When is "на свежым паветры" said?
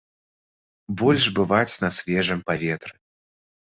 1.85-2.93